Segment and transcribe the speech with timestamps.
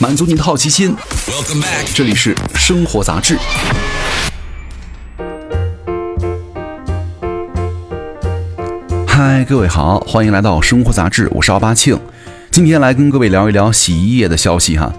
[0.00, 0.94] 满足你的好奇心。
[1.92, 3.36] 这里是生活杂志。
[9.06, 11.98] 嗨，各位好，欢迎来到生活杂志，我是奥巴庆。
[12.52, 14.92] 今天来跟各位聊一聊洗衣液的消息哈。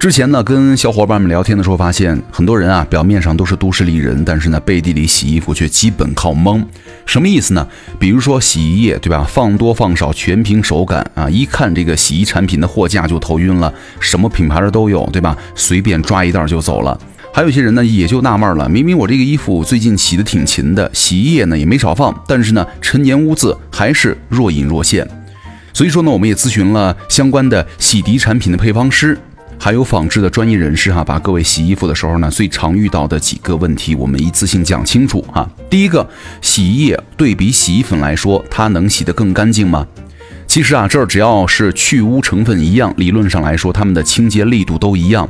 [0.00, 6.66] 之前呢，跟小伙伴们聊天的时候，发现很多人啊，表面上都是都市丽人，但是呢，背地里洗衣服却基本靠蒙。
[7.04, 7.68] 什么意思呢？
[7.98, 9.26] 比如说洗衣液，对吧？
[9.28, 11.28] 放多放少，全凭手感啊！
[11.28, 15.36] 一看这个洗衣产品的货架就头晕了，什么品牌的都有，对吧？
[15.54, 16.98] 随便抓一袋就走了。
[17.30, 25.06] 还有些人呢，也就纳闷了，明明我这个衣服最近洗的挺勤的，洗衣液呢也没少放，但是呢，陈年污渍还是若隐若现。
[25.74, 29.18] 所以说呢，我们也咨询了相关的洗涤产品的配方师。
[29.62, 35.46] 还有仿制的专业人士哈，把各位洗衣服的时候呢，最常遇到的几个问题，我们一次性讲清楚哈。
[35.68, 36.08] 第一个，
[36.40, 39.86] 洗衣液对比洗衣粉来说，它能洗得更干净吗？
[40.46, 45.28] 其实啊，这儿只要是去污成分一样，理论上来说，它们的清洁力度都一样。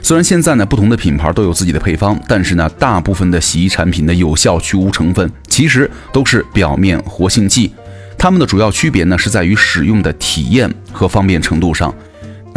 [0.00, 7.74] 虽然现在呢，不同的品牌都有自己的配方，但是呢，大部分的洗衣产品的有效去污成分其实都是表面活性剂，
[8.16, 11.92] 它们的主要区别呢，是在于使用的体验和方便程度上。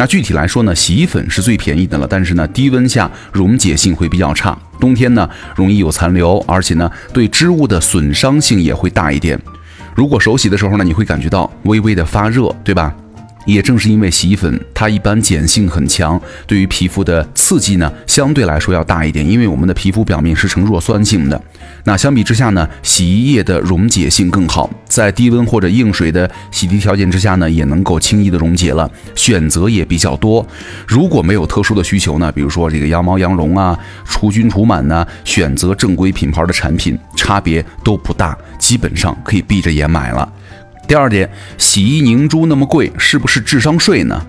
[0.00, 9.38] 那具体来说呢，洗衣粉是最便宜的了，但是呢，低温下溶解性会比较差，冬天呢容易有残留，而且呢对织物的损伤性也会大一点。
[9.94, 12.94] 如果手洗的时候呢，你会感觉到微微的发热，对吧？
[13.52, 21.40] 也正是因为洗衣粉它一般碱性很强，对于皮肤的刺激呢相对来说要大一点，因为我们的皮肤表面是呈弱酸性的。
[21.84, 30.46] 那相比之下呢，洗衣液的溶解性更好，在低温或者硬水的洗涤条件之下呢，也能够轻易的溶解了，选择也比较多。
[30.86, 40.30] 如果没有特殊的需求呢，比如说这个羊毛羊绒啊，除菌除螨呢，选择正规品牌的产品差别都不大，基本上可以闭着眼买了。
[40.90, 44.26] 第二点，洗衣凝珠那么贵，是不是智商税呢？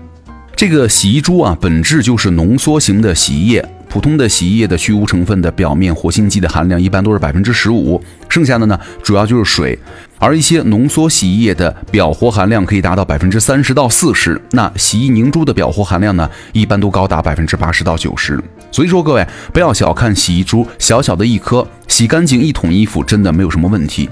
[0.54, 3.68] 这个洗衣珠啊，本质就是浓缩型的洗衣液。
[3.88, 9.76] 普通的洗衣液的去污成分的表面活性剂的含量一般都是百分之十五，剩下的呢主要就是水。
[10.20, 18.40] 而一些浓缩洗衣液的表活含量可以达到百分之三十到四十，那洗衣凝珠的表活含量呢，一般都高达百分之八十到九十。
[18.70, 24.08] 所以说，各位不要小看洗衣珠，小小的一颗，洗干净一桶衣服真的没有什么问题。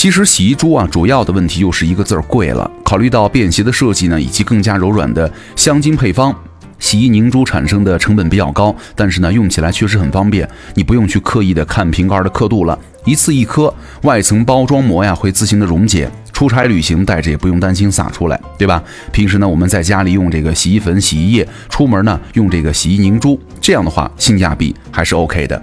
[0.00, 2.70] 其实洗衣珠啊，主要的问题又是一个字儿贵了。
[2.82, 6.34] 考虑到便携的设计呢，以及更加柔软的香精配方，
[6.78, 8.74] 洗衣凝珠产生的成本比较高。
[8.96, 13.74] 但是呢，用起来确实很方便，你不用去刻意的看瓶盖的刻度了，一次一颗，
[14.04, 16.10] 外层包装膜呀会自行的溶解。
[16.32, 18.82] 出差旅行带着也不用担心洒出来，对吧？
[19.12, 25.62] 平时呢，我们在家里用这个洗衣粉、洗衣液，出门呢用这个洗衣凝珠，这样的话性价比还是 OK 的。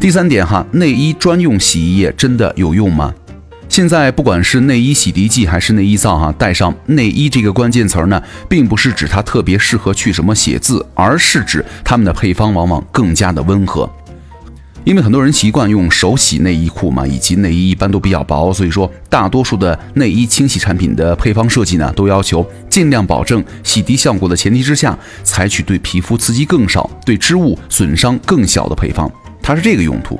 [0.00, 3.14] 第三点哈，内衣专用洗衣液真的有用吗？
[3.70, 13.88] 现在不管是内衣洗涤剂还是内衣皂，哈，带上内衣这个关键词儿呢，并不是指它特别适合去什么写字，而是指它们的配方往往更加的温和。
[14.82, 29.08] 因为很多人习惯用手洗内衣裤嘛，以及内衣一般都比较薄，所以说大多数的内衣清洗产品的配方设计呢，都要求尽量保证洗涤效果的前提之下，采取对皮肤刺激更少、对织物损伤更小的配方，
[29.40, 30.18] 它是这个用途。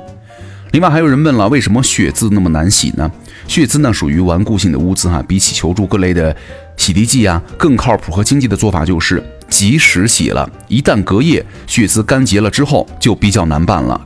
[0.71, 3.11] 另外还有人问了，为什么血渍那么难洗呢？
[3.45, 6.35] 血渍呢属于顽固性的污渍哈，比起求助各类的
[6.77, 10.49] 洗涤剂啊，更靠谱和经济的做法就是及时洗了。
[10.69, 13.99] 一旦隔夜血渍干结了之后，就比较难办了。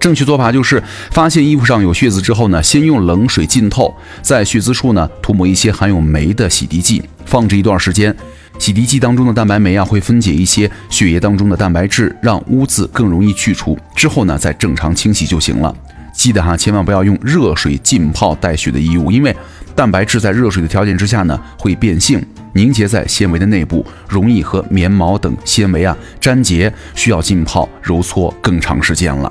[0.00, 8.16] 正确做法就是发现衣服上有血渍之后呢，先用冷水浸透，在血渍处呢涂抹一些含有酶的洗涤剂，放置一段时间。
[8.58, 13.78] 洗涤剂当中的蛋白酶啊，会分解一些血液当中的蛋白质，让污渍更容易去除。
[13.94, 15.74] 之后呢，再正常清洗就行了。
[16.14, 19.34] 记得哈，千万不要用热水浸泡带血的衣物，因为
[19.74, 22.24] 蛋白质在热水的条件之下呢，会变性，
[22.54, 29.30] 凝结在纤维的内部，容易和棉毛等纤维啊粘结，需要浸泡揉搓更长时间了。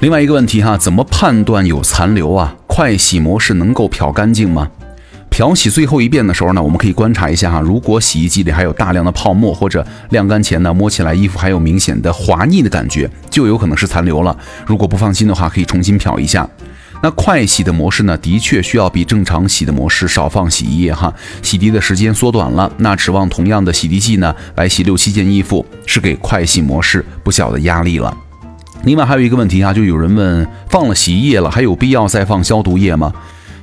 [0.00, 2.54] 另外一个问题哈，怎么判断有残留啊？
[2.68, 4.70] 快洗模式能够漂干净吗？
[5.28, 14.36] 漂洗最后一遍的时候呢，我们可以观察一下哈，如果洗衣机里还有大量的泡沫，或者晾干前呢摸起来衣服还有明显的滑腻的感觉，就有可能是残留了。
[14.64, 16.48] 如果不放心的话，可以重新漂一下。
[17.02, 21.12] 那快洗的模式呢，的确需要比正常洗的模式少放洗衣液哈，
[21.42, 22.70] 洗涤的时间缩短了。
[22.78, 28.16] 那指望同样的洗涤剂呢来洗六七件衣服，是给快洗模式不小的压力了。
[28.84, 33.12] 另外还有一个问题啊，就有人问，放了洗衣液了，还有必要再放消毒液吗？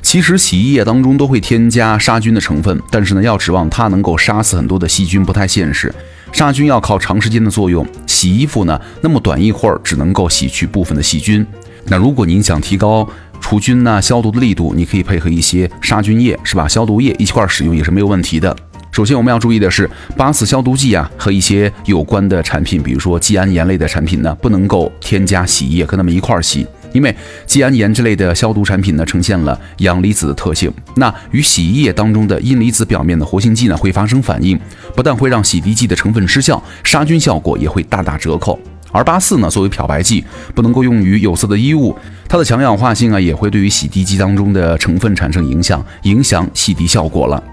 [0.02, 5.94] 其实洗衣液当中都会添加杀菌的成分，但是呢，要指望它能够杀死很多的细菌不太现实。
[6.32, 11.46] 杀菌要靠长时间的作用，洗衣服呢那么短一会儿只能够洗去部分的细菌。
[11.86, 13.08] 那如果您想提高
[13.40, 16.68] 除菌呐消毒的力度，你可以配合一些杀菌液是吧？
[16.68, 18.56] 消毒液一块使用也是没有问题的。
[18.96, 27.14] 首先我们要注意的是，八四消毒剂啊和一些有关的产品，比如说季铵盐类的产品呢，不能够添加洗衣液跟它们一块儿洗，因为
[27.46, 34.58] 季铵盐之类的消毒产品呢，呈现了阳离子的特性，那与洗衣液当中的阴离子表面的活性剂呢会发生反应，
[34.96, 38.58] 不但会让洗涤剂的成分失效，杀菌效果也会大打折扣。
[38.94, 41.94] 而八四呢，作为漂白剂，不能够用于有色的衣物，
[42.30, 47.44] 它的强氧化性啊，也会对于洗涤剂当中的成分产生影响，影响洗涤效果了。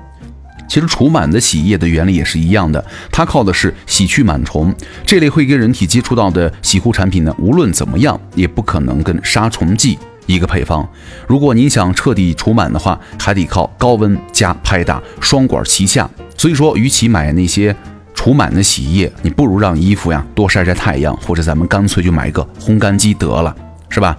[0.73, 4.75] 其实除螨的洗衣液的原理也是一样的，它靠的是洗去螨虫。
[5.05, 10.89] 这类会跟人体接触到的洗护产品呢，无论怎么样，也不可能跟杀虫剂一个配方。
[11.27, 16.09] 如果您想彻底除螨的话，还得靠高温加拍打，双管齐下。
[16.39, 17.77] 所以说，与其买那些。
[18.15, 23.55] 除螨的洗衣液，你不如让衣服呀多晒晒太阳，或者咱们干脆就买个烘干机得了，
[23.91, 24.17] 是吧？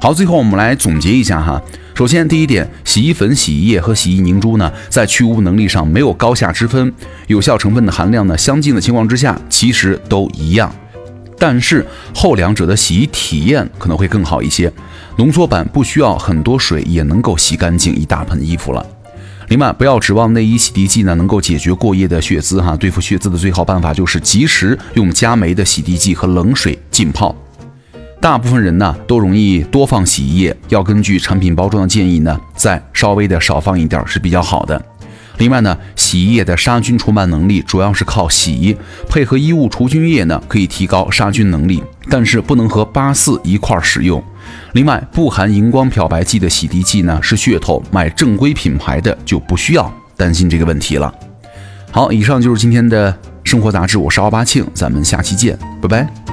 [0.00, 1.60] 好，最后我们来总结一下哈。
[1.94, 6.92] 首先，第一点，洗衣粉、洗衣液和洗衣凝珠呢，在去污能力上没有高下之分，
[7.26, 10.72] 有效成分的含量呢相近的情况之下，其实都一样。
[11.38, 11.84] 但是
[12.14, 14.70] 后两者的洗衣体验可能会更好一些，
[15.16, 18.84] 浓缩版不需要很多水也能够洗干净一大盆衣服了。
[19.48, 22.76] 另外，不要指望内衣洗涤剂呢能够解决过夜的血渍哈。
[22.76, 27.34] 对付血渍的最好办法就是及时用加酶的洗涤剂和冷水浸泡。
[28.20, 34.82] 大部分人呢都容易多放洗衣液，要根据产品包装的建议呢，再稍微的少放一点是比较好的。
[35.38, 38.76] 另外呢，洗衣液的杀菌除螨能力主要是靠洗，
[39.08, 44.22] 配合衣物除菌液呢可以提高杀菌能力，但是不能和八四一块儿使用。
[44.72, 51.14] 另外，不含荧光漂白剂的洗涤剂呢是噱头，买正规品牌的就不需要担心这个问题了。
[51.90, 53.14] 好，以上就是今天的
[53.44, 56.25] 生活杂志，我是奥巴庆，咱们下期见，拜拜。